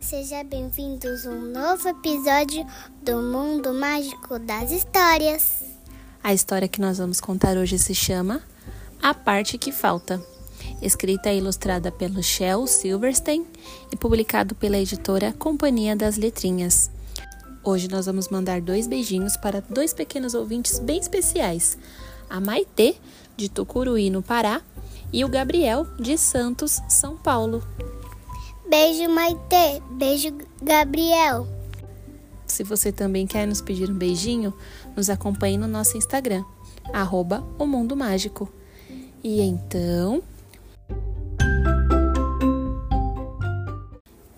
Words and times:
Sejam 0.00 0.42
bem-vindos 0.44 1.26
a 1.26 1.30
um 1.30 1.52
novo 1.52 1.86
episódio 1.86 2.66
do 3.02 3.20
Mundo 3.20 3.74
Mágico 3.74 4.38
das 4.38 4.70
Histórias. 4.70 5.62
A 6.24 6.32
história 6.32 6.66
que 6.66 6.80
nós 6.80 6.96
vamos 6.96 7.20
contar 7.20 7.58
hoje 7.58 7.78
se 7.78 7.94
chama 7.94 8.40
A 9.02 9.12
Parte 9.12 9.58
que 9.58 9.70
Falta, 9.70 10.20
escrita 10.80 11.30
e 11.30 11.36
ilustrada 11.36 11.92
pelo 11.92 12.22
Shel 12.22 12.66
Silverstein 12.66 13.46
e 13.92 13.96
publicado 13.96 14.54
pela 14.54 14.78
editora 14.78 15.34
Companhia 15.34 15.94
das 15.94 16.16
Letrinhas. 16.16 16.90
Hoje 17.62 17.86
nós 17.86 18.06
vamos 18.06 18.30
mandar 18.30 18.62
dois 18.62 18.86
beijinhos 18.86 19.36
para 19.36 19.60
dois 19.60 19.92
pequenos 19.92 20.32
ouvintes 20.32 20.78
bem 20.78 20.98
especiais: 20.98 21.76
a 22.28 22.40
Maitê, 22.40 22.96
de 23.36 23.50
Tucuruí, 23.50 24.08
no 24.08 24.22
Pará, 24.22 24.62
e 25.12 25.22
o 25.26 25.28
Gabriel, 25.28 25.86
de 26.00 26.16
Santos, 26.16 26.80
São 26.88 27.18
Paulo. 27.18 27.62
Beijo, 28.70 29.08
Maitê. 29.08 29.82
Beijo, 29.90 30.32
Gabriel. 30.62 31.44
Se 32.46 32.62
você 32.62 32.92
também 32.92 33.26
quer 33.26 33.44
nos 33.44 33.60
pedir 33.60 33.90
um 33.90 33.94
beijinho, 33.94 34.54
nos 34.96 35.10
acompanhe 35.10 35.58
no 35.58 35.66
nosso 35.66 35.96
Instagram, 35.96 36.44
arroba 36.92 37.44
o 37.58 37.66
Mundo 37.66 37.96
Mágico. 37.96 38.48
E 39.24 39.40
então. 39.40 40.22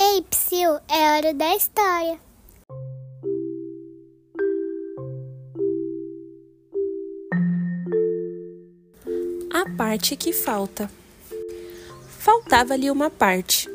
Ei, 0.00 0.22
Psyu, 0.30 0.78
é 0.88 1.16
hora 1.16 1.34
da 1.34 1.54
história. 1.54 2.18
A 9.52 9.76
parte 9.76 10.16
que 10.16 10.32
falta. 10.32 10.90
Faltava-lhe 12.08 12.90
uma 12.90 13.10
parte 13.10 13.73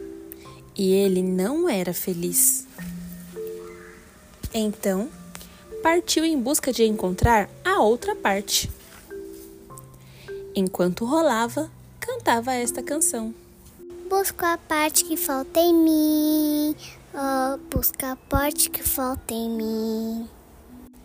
e 0.80 0.94
ele 0.94 1.22
não 1.22 1.68
era 1.68 1.94
feliz. 1.94 2.66
Então, 4.54 5.10
partiu 5.84 6.24
em 6.24 6.40
busca 6.40 6.72
de 6.72 6.86
encontrar 6.86 7.50
a 7.66 7.82
outra 7.82 8.16
parte. 8.16 8.72
Enquanto 10.56 11.04
rolava, 11.04 11.70
cantava 12.00 12.54
esta 12.54 12.82
canção. 12.82 13.36
Busco 14.10 14.46
a 14.46 14.58
parte 14.58 15.04
que 15.04 15.18
falta 15.18 15.60
em 15.60 15.74
mim. 15.74 16.76
Oh, 17.14 17.58
busca 17.70 18.14
a 18.14 18.16
parte 18.16 18.70
que 18.70 18.82
falta 18.82 19.34
em 19.34 19.50
mim. 19.50 20.30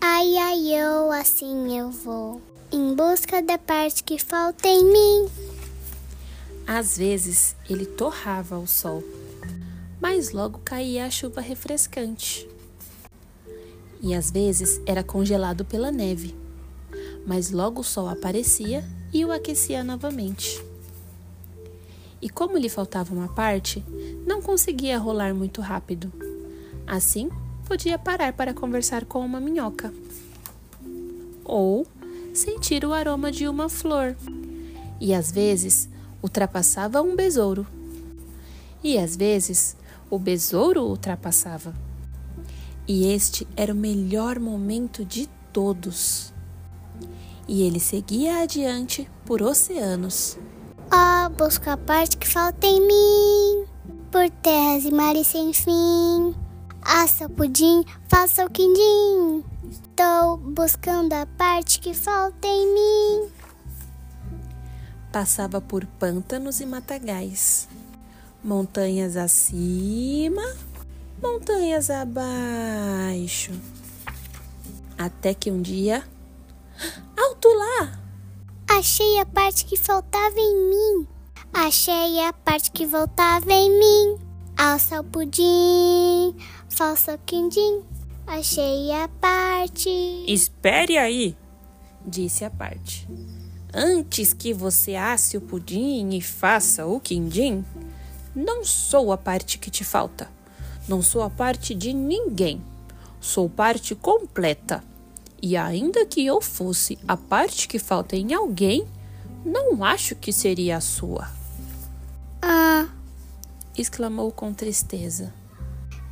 Ai, 0.00 0.36
ai, 0.36 0.72
eu 0.72 1.10
assim 1.10 1.76
eu 1.76 1.90
vou. 1.90 2.40
Em 2.70 2.94
busca 2.94 3.42
da 3.42 3.58
parte 3.58 4.04
que 4.04 4.20
falta 4.20 4.68
em 4.68 4.84
mim. 4.84 5.28
Às 6.64 6.96
vezes 6.96 7.56
ele 7.68 7.84
torrava 7.84 8.54
ao 8.54 8.68
sol 8.68 9.02
mas 10.04 10.32
logo 10.32 10.60
caía 10.62 11.06
a 11.06 11.10
chuva 11.10 11.40
refrescante. 11.40 12.46
E 14.02 14.14
às 14.14 14.30
vezes 14.30 14.78
era 14.84 15.02
congelado 15.02 15.64
pela 15.64 15.90
neve, 15.90 16.36
mas 17.26 17.50
logo 17.50 17.80
o 17.80 17.84
sol 17.84 18.06
aparecia 18.06 18.84
e 19.14 19.24
o 19.24 19.32
aquecia 19.32 19.82
novamente. 19.82 20.62
E 22.20 22.28
como 22.28 22.58
lhe 22.58 22.68
faltava 22.68 23.14
uma 23.14 23.28
parte, 23.28 23.82
não 24.26 24.42
conseguia 24.42 24.98
rolar 24.98 25.34
muito 25.34 25.62
rápido. 25.62 26.12
Assim, 26.86 27.30
podia 27.64 27.98
parar 27.98 28.34
para 28.34 28.52
conversar 28.52 29.06
com 29.06 29.24
uma 29.24 29.40
minhoca. 29.40 29.90
Ou 31.46 31.86
sentir 32.34 32.84
o 32.84 32.92
aroma 32.92 33.32
de 33.32 33.48
uma 33.48 33.70
flor. 33.70 34.14
E 35.00 35.14
às 35.14 35.32
vezes 35.32 35.88
ultrapassava 36.22 37.00
um 37.00 37.16
besouro. 37.16 37.66
E 38.82 38.98
às 38.98 39.16
vezes 39.16 39.78
o 40.14 40.18
besouro 40.18 40.84
ultrapassava. 40.84 41.74
E 42.86 43.12
este 43.12 43.48
era 43.56 43.72
o 43.72 43.76
melhor 43.76 44.38
momento 44.38 45.04
de 45.04 45.28
todos. 45.52 46.32
E 47.48 47.62
ele 47.62 47.80
seguia 47.80 48.42
adiante 48.42 49.10
por 49.26 49.42
oceanos. 49.42 50.38
Oh, 50.92 51.28
busco 51.30 51.68
a 51.68 51.76
parte 51.76 52.16
que 52.16 52.28
falta 52.28 52.66
em 52.66 52.80
mim, 52.80 53.64
por 54.12 54.30
terras 54.30 54.84
e 54.84 54.92
mares 54.92 55.26
sem 55.26 55.52
fim. 55.52 56.34
Assa 56.82 57.26
o 57.26 57.30
pudim, 57.30 57.82
faça 58.08 58.44
o 58.44 58.50
quindim. 58.50 59.42
Estou 59.68 60.36
buscando 60.36 61.12
a 61.14 61.26
parte 61.26 61.80
que 61.80 61.92
falta 61.92 62.46
em 62.46 62.74
mim. 62.74 63.28
Passava 65.10 65.60
por 65.60 65.86
pântanos 65.86 66.60
e 66.60 66.66
matagais 66.66 67.68
montanhas 68.44 69.16
acima, 69.16 70.42
montanhas 71.20 71.88
abaixo. 71.88 73.52
Até 74.98 75.32
que 75.32 75.50
um 75.50 75.62
dia, 75.62 76.04
alto 77.16 77.48
lá! 77.48 77.98
Achei 78.68 79.18
a 79.18 79.26
parte 79.26 79.64
que 79.64 79.76
faltava 79.76 80.38
em 80.38 80.68
mim. 80.68 81.06
Achei 81.52 82.20
a 82.20 82.32
parte 82.32 82.70
que 82.70 82.86
voltava 82.86 83.50
em 83.50 83.70
mim. 83.70 84.18
Alça 84.56 85.00
o 85.00 85.04
pudim, 85.04 86.34
faça 86.68 87.14
o 87.14 87.18
quindim. 87.18 87.82
Achei 88.26 88.92
a 88.92 89.08
parte. 89.08 89.88
Espere 90.26 90.96
aí, 90.98 91.36
disse 92.06 92.44
a 92.44 92.50
parte. 92.50 93.08
Antes 93.72 94.32
que 94.32 94.54
você 94.54 94.94
asse 94.94 95.36
o 95.36 95.40
pudim 95.40 96.10
e 96.10 96.20
faça 96.20 96.86
o 96.86 97.00
quindim, 97.00 97.64
não 98.34 98.64
sou 98.64 99.12
a 99.12 99.16
parte 99.16 99.58
que 99.58 99.70
te 99.70 99.84
falta. 99.84 100.28
Não 100.88 101.00
sou 101.00 101.22
a 101.22 101.30
parte 101.30 101.74
de 101.74 101.92
ninguém. 101.92 102.60
Sou 103.20 103.48
parte 103.48 103.94
completa. 103.94 104.82
E 105.40 105.56
ainda 105.56 106.04
que 106.04 106.24
eu 106.24 106.40
fosse 106.40 106.98
a 107.06 107.16
parte 107.16 107.68
que 107.68 107.78
falta 107.78 108.16
em 108.16 108.34
alguém, 108.34 108.86
não 109.44 109.84
acho 109.84 110.16
que 110.16 110.32
seria 110.32 110.78
a 110.78 110.80
sua. 110.80 111.28
Ah! 112.42 112.88
exclamou 113.76 114.30
com 114.30 114.52
tristeza. 114.52 115.32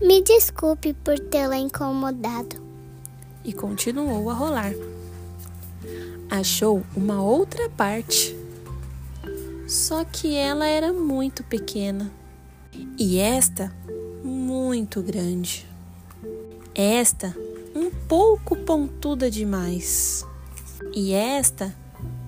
Me 0.00 0.22
desculpe 0.22 0.93
por 0.93 1.19
tê-la 1.19 1.56
incomodado. 1.56 2.60
E 3.44 3.53
continuou 3.53 4.31
a 4.31 4.34
rolar. 4.34 4.72
Achou 6.31 6.83
uma 6.97 7.22
outra 7.22 7.69
parte 7.71 8.37
só 9.72 10.05
que 10.05 10.37
ela 10.37 10.66
era 10.66 10.93
muito 10.93 11.43
pequena 11.43 12.12
e 12.99 13.19
esta 13.19 13.75
muito 14.22 15.00
grande. 15.00 15.66
Esta 16.75 17.34
um 17.75 17.91
pouco 18.06 18.55
pontuda 18.55 19.31
demais 19.31 20.27
e 20.94 21.15
esta 21.15 21.75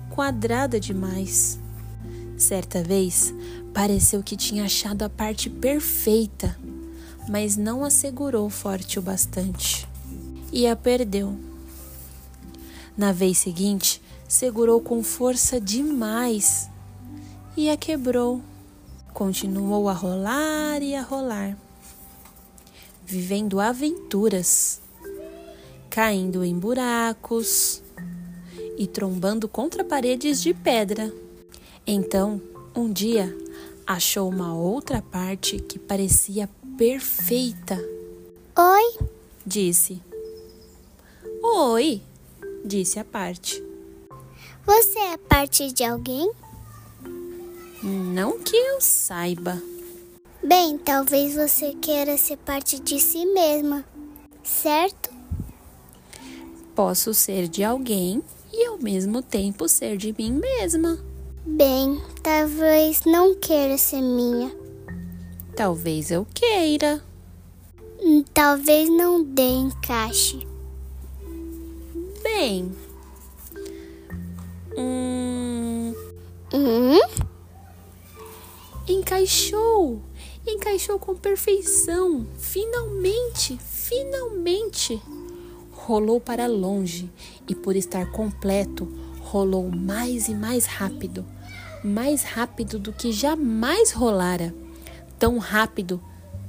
quadrada 0.09 0.79
demais. 0.79 1.59
Certa 2.35 2.81
vez 2.81 3.31
pareceu 3.71 4.23
que 4.23 4.35
tinha 4.35 4.65
achado 4.65 5.03
a 5.03 5.09
parte 5.09 5.47
perfeita, 5.47 6.57
mas 7.29 7.55
não 7.55 7.83
a 7.83 7.91
segurou 7.91 8.49
forte 8.49 8.97
o 8.97 9.03
bastante 9.03 9.87
e 10.51 10.65
a 10.65 10.75
perdeu. 10.75 11.37
Na 12.97 13.11
vez 13.11 13.37
seguinte, 13.37 14.01
segurou 14.27 14.81
com 14.81 15.03
força 15.03 15.61
demais 15.61 16.73
e 17.55 17.69
a 17.69 17.77
quebrou. 17.77 18.41
Continuou 19.13 19.87
a 19.87 19.93
rolar 19.93 20.81
e 20.81 20.93
a 20.93 21.01
rolar, 21.01 21.57
vivendo 23.05 23.61
aventuras, 23.61 24.81
caindo 25.89 26.43
em 26.43 26.57
buracos 26.57 27.81
e 28.77 28.85
trombando 28.85 29.47
contra 29.47 29.85
paredes 29.85 30.41
de 30.41 30.53
pedra. 30.53 31.13
Então, 31.87 32.41
um 32.75 32.91
dia, 32.91 33.33
achou 33.87 34.29
uma 34.29 34.53
outra 34.53 35.01
parte 35.01 35.59
que 35.59 35.79
parecia 35.79 36.49
perfeita. 36.77 37.77
Oi? 38.57 38.97
disse. 39.45 40.01
Oi, 41.41 42.01
disse 42.65 42.99
a 42.99 43.05
parte. 43.05 43.63
Você 44.65 44.99
é 44.99 45.17
parte 45.17 45.71
de 45.71 45.83
alguém? 45.83 46.31
Não 47.83 48.39
que 48.39 48.55
eu 48.55 48.81
saiba. 48.81 49.61
Bem, 50.43 50.77
talvez 50.77 51.35
você 51.35 51.73
queira 51.73 52.17
ser 52.17 52.37
parte 52.37 52.79
de 52.79 52.99
si 52.99 53.25
mesma, 53.25 53.83
certo? 54.43 55.09
Posso 56.75 57.13
ser 57.13 57.47
de 57.47 57.63
alguém 57.63 58.21
e 58.51 58.65
ao 58.65 58.77
mesmo 58.77 59.21
tempo 59.21 59.67
ser 59.67 59.97
de 59.97 60.13
mim 60.17 60.31
mesma. 60.31 60.99
Bem, 61.45 62.01
talvez 62.21 63.01
não 63.05 63.35
queira 63.35 63.77
ser 63.77 64.01
minha. 64.01 64.51
Talvez 65.55 66.11
eu 66.11 66.25
queira. 66.33 67.03
Talvez 68.33 68.89
não 68.89 69.23
dê 69.23 69.49
encaixe. 69.49 70.45
Bem. 72.21 72.84
Encaixou 79.25 80.01
Encaixou 80.47 80.99
com 80.99 81.15
perfeição. 81.15 82.27
Finalmente, 82.37 83.57
finalmente. 83.57 85.01
Rolou 85.71 86.21
para 86.21 86.45
longe 86.45 87.11
e, 87.47 87.55
por 87.55 87.75
estar 87.75 88.11
completo, 88.11 88.87
rolou 89.21 89.69
mais 89.71 90.27
e 90.27 90.35
mais 90.35 90.65
rápido 90.65 91.25
mais 91.83 92.23
rápido 92.23 92.79
do 92.79 92.91
que 92.91 93.11
jamais 93.11 93.91
rolara. 93.91 94.55
Tão 95.19 95.37
rápido 95.37 96.01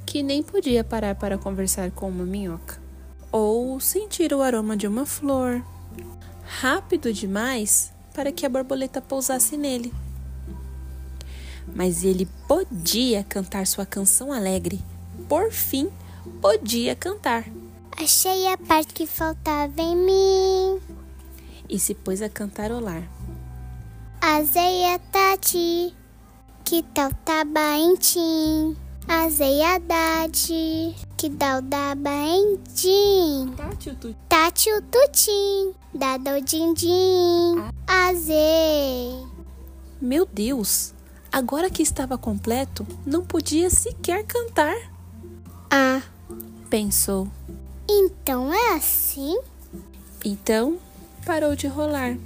que 0.07 0.23
nem 0.23 0.43
podia 0.43 0.83
parar 0.83 1.15
para 1.15 1.37
conversar 1.37 1.91
com 1.91 2.09
uma 2.09 2.25
minhoca 2.25 2.81
ou 3.31 3.79
sentir 3.79 4.33
o 4.33 4.41
aroma 4.41 4.77
de 4.77 4.87
uma 4.87 5.05
flor. 5.05 5.63
Rápido 6.43 7.13
demais 7.13 7.93
para 8.15 8.33
que 8.33 8.47
a 8.47 8.49
borboleta 8.49 9.03
pousasse 9.03 9.59
nele. 9.59 9.93
Mas 11.75 12.05
ele 12.05 12.27
podia 12.47 13.25
cantar 13.25 13.67
sua 13.67 13.85
canção 13.85 14.33
alegre. 14.33 14.81
Por 15.29 15.51
fim, 15.51 15.91
podia 16.41 16.95
cantar. 16.95 17.45
Achei 17.99 18.47
a 18.47 18.59
parte 18.59 18.93
que 18.93 19.07
faltava 19.07 19.81
em 19.81 19.97
mim. 19.97 20.81
E 21.69 21.79
se 21.79 21.95
pôs 21.95 22.23
a 22.23 22.29
cantarolar. 22.29 23.03
Azeia 24.21 24.99
Tati, 24.99 25.95
que 26.65 26.83
tal 26.83 27.11
tabaentim? 27.25 28.77
Azeia 29.09 29.79
Dati, 29.79 30.97
que 31.17 31.31
tal 31.31 31.63
dabaentim? 31.63 33.55
Tati 34.29 34.71
o 34.73 34.83
tutim, 34.83 35.73
dada 35.95 36.37
o 36.37 36.41
dindim, 36.41 37.63
azei. 37.87 39.25
Meu 40.01 40.27
Deus, 40.27 40.93
agora 41.37 41.69
que 41.69 41.83
estava 41.83 42.17
completo, 42.17 42.87
não 43.05 43.23
podia 43.23 43.69
sequer 43.69 44.25
cantar. 44.25 44.75
Ah, 45.71 46.01
pensou. 46.71 47.29
Então 47.87 48.55
é 48.55 48.75
assim? 48.75 49.39
Então 50.25 50.79
parou 51.27 51.55
de 51.55 51.67
rolar 51.67 52.17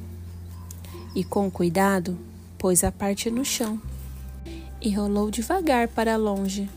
e, 1.12 1.24
com 1.24 1.50
cuidado, 1.50 2.16
pôs 2.56 2.84
a 2.84 2.92
parte 2.92 3.32
no 3.32 3.44
chão 3.44 3.82
e 4.80 4.94
rolou 4.94 5.28
devagar 5.28 5.88
para 5.88 6.16
longe. 6.16 6.70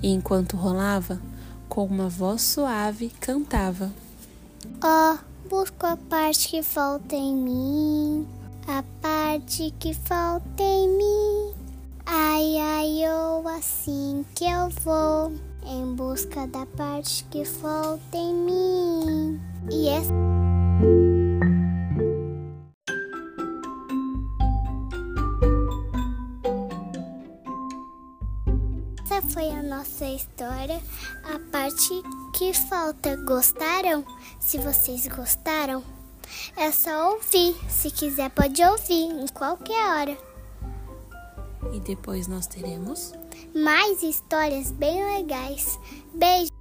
E 0.00 0.12
enquanto 0.12 0.56
rolava, 0.56 1.20
com 1.68 1.86
uma 1.86 2.08
voz 2.08 2.40
suave, 2.42 3.12
cantava: 3.18 3.92
Ó, 4.80 5.14
oh, 5.14 5.48
busco 5.48 5.86
a 5.86 5.96
parte 5.96 6.50
que 6.50 6.62
falta 6.62 7.16
em 7.16 7.34
mim, 7.34 8.28
a 8.66 8.82
parte 9.00 9.72
que 9.78 9.94
falta 9.94 10.62
em 10.62 10.88
mim. 10.88 11.54
Ai, 12.04 12.56
ai, 12.58 13.04
eu 13.04 13.46
assim 13.48 14.24
que 14.34 14.44
eu 14.44 14.68
vou 14.82 15.32
em 15.64 15.94
busca 15.94 16.46
da 16.48 16.66
parte 16.66 17.24
que 17.30 17.44
falta 17.44 18.16
em 18.16 18.34
mim. 18.34 19.40
E 19.70 19.88
essa. 19.88 20.12
Essa 29.04 29.22
foi 29.28 29.48
a 29.50 29.62
nossa 29.62 30.06
história, 30.06 30.82
a 31.24 31.38
parte 31.50 32.02
que 32.34 32.52
falta. 32.52 33.16
Gostaram? 33.24 34.04
Se 34.40 34.58
vocês 34.58 35.06
gostaram, 35.06 35.82
é 36.56 36.70
só 36.70 37.12
ouvir. 37.12 37.56
Se 37.68 37.90
quiser, 37.90 38.30
pode 38.30 38.62
ouvir 38.62 39.04
em 39.04 39.26
qualquer 39.28 39.86
hora. 39.86 40.18
E 41.72 41.80
depois 41.80 42.26
nós 42.26 42.46
teremos 42.46 43.12
mais 43.54 44.02
histórias 44.02 44.70
bem 44.70 45.04
legais. 45.16 45.78
Beijo! 46.14 46.55